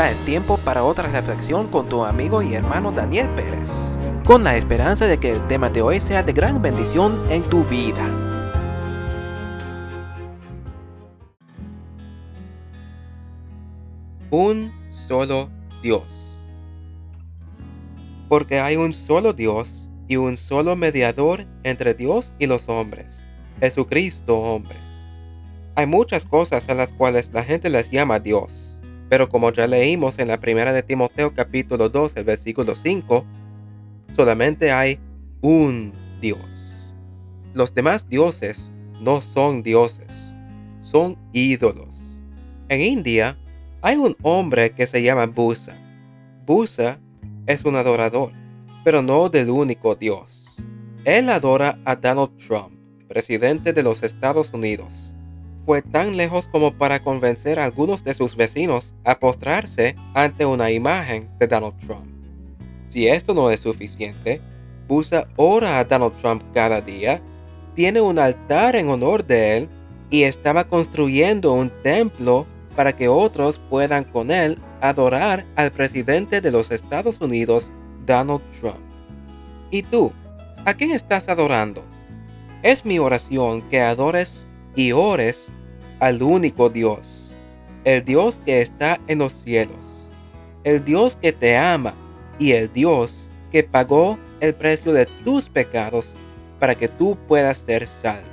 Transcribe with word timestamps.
Ya 0.00 0.10
es 0.10 0.22
tiempo 0.22 0.56
para 0.56 0.82
otra 0.82 1.08
reflexión 1.08 1.68
con 1.68 1.86
tu 1.90 2.06
amigo 2.06 2.40
y 2.40 2.54
hermano 2.54 2.90
Daniel 2.90 3.28
Pérez, 3.34 4.00
con 4.24 4.42
la 4.42 4.56
esperanza 4.56 5.06
de 5.06 5.20
que 5.20 5.30
el 5.30 5.46
tema 5.46 5.68
de 5.68 5.82
hoy 5.82 6.00
sea 6.00 6.22
de 6.22 6.32
gran 6.32 6.62
bendición 6.62 7.22
en 7.30 7.42
tu 7.42 7.64
vida. 7.64 8.00
Un 14.30 14.72
solo 14.88 15.50
Dios. 15.82 16.40
Porque 18.30 18.58
hay 18.58 18.76
un 18.76 18.94
solo 18.94 19.34
Dios 19.34 19.90
y 20.08 20.16
un 20.16 20.38
solo 20.38 20.76
mediador 20.76 21.46
entre 21.62 21.92
Dios 21.92 22.32
y 22.38 22.46
los 22.46 22.70
hombres, 22.70 23.26
Jesucristo 23.60 24.38
hombre. 24.38 24.78
Hay 25.74 25.84
muchas 25.84 26.24
cosas 26.24 26.70
a 26.70 26.74
las 26.74 26.90
cuales 26.90 27.30
la 27.34 27.42
gente 27.42 27.68
les 27.68 27.90
llama 27.90 28.18
Dios 28.18 28.69
pero 29.10 29.28
como 29.28 29.52
ya 29.52 29.66
leímos 29.66 30.20
en 30.20 30.28
la 30.28 30.38
primera 30.38 30.72
de 30.72 30.84
Timoteo 30.84 31.34
capítulo 31.34 31.88
12, 31.88 32.22
versículo 32.22 32.76
5, 32.76 33.26
solamente 34.14 34.70
hay 34.70 35.00
un 35.42 35.92
Dios. 36.20 36.96
Los 37.52 37.74
demás 37.74 38.08
dioses 38.08 38.70
no 39.00 39.20
son 39.20 39.64
dioses, 39.64 40.32
son 40.80 41.18
ídolos. 41.32 42.20
En 42.68 42.80
India 42.80 43.36
hay 43.82 43.96
un 43.96 44.16
hombre 44.22 44.70
que 44.70 44.86
se 44.86 45.02
llama 45.02 45.26
Busa. 45.26 45.76
Busa 46.46 47.00
es 47.46 47.64
un 47.64 47.74
adorador, 47.74 48.32
pero 48.84 49.02
no 49.02 49.28
del 49.28 49.50
único 49.50 49.96
Dios. 49.96 50.62
Él 51.04 51.30
adora 51.30 51.80
a 51.84 51.96
Donald 51.96 52.36
Trump, 52.36 52.78
presidente 53.08 53.72
de 53.72 53.82
los 53.82 54.04
Estados 54.04 54.52
Unidos 54.52 55.09
fue 55.66 55.82
tan 55.82 56.16
lejos 56.16 56.48
como 56.48 56.72
para 56.72 57.02
convencer 57.02 57.58
a 57.58 57.64
algunos 57.64 58.04
de 58.04 58.14
sus 58.14 58.36
vecinos 58.36 58.94
a 59.04 59.18
postrarse 59.18 59.96
ante 60.14 60.46
una 60.46 60.70
imagen 60.70 61.28
de 61.38 61.46
Donald 61.46 61.76
Trump. 61.78 62.06
Si 62.88 63.06
esto 63.06 63.34
no 63.34 63.50
es 63.50 63.60
suficiente, 63.60 64.40
Busa 64.88 65.28
ora 65.36 65.78
a 65.78 65.84
Donald 65.84 66.16
Trump 66.16 66.42
cada 66.52 66.80
día, 66.80 67.22
tiene 67.74 68.00
un 68.00 68.18
altar 68.18 68.74
en 68.74 68.88
honor 68.88 69.24
de 69.24 69.58
él 69.58 69.68
y 70.10 70.24
estaba 70.24 70.64
construyendo 70.64 71.52
un 71.52 71.70
templo 71.82 72.46
para 72.74 72.94
que 72.96 73.06
otros 73.06 73.60
puedan 73.70 74.04
con 74.04 74.32
él 74.32 74.58
adorar 74.80 75.46
al 75.54 75.70
presidente 75.70 76.40
de 76.40 76.50
los 76.50 76.70
Estados 76.72 77.20
Unidos, 77.20 77.70
Donald 78.06 78.42
Trump. 78.60 78.80
¿Y 79.70 79.82
tú? 79.82 80.12
¿A 80.64 80.74
quién 80.74 80.90
estás 80.90 81.28
adorando? 81.28 81.84
Es 82.62 82.84
mi 82.84 82.98
oración 82.98 83.62
que 83.70 83.80
adores 83.80 84.48
y 84.80 84.92
ores 84.92 85.52
al 85.98 86.22
único 86.22 86.70
Dios, 86.70 87.34
el 87.84 88.02
Dios 88.02 88.40
que 88.46 88.62
está 88.62 88.98
en 89.08 89.18
los 89.18 89.34
cielos, 89.34 90.10
el 90.64 90.82
Dios 90.82 91.18
que 91.20 91.32
te 91.32 91.54
ama 91.54 91.92
y 92.38 92.52
el 92.52 92.72
Dios 92.72 93.30
que 93.52 93.62
pagó 93.62 94.18
el 94.40 94.54
precio 94.54 94.94
de 94.94 95.04
tus 95.22 95.50
pecados 95.50 96.16
para 96.58 96.74
que 96.74 96.88
tú 96.88 97.18
puedas 97.28 97.58
ser 97.58 97.86
salvo. 97.86 98.29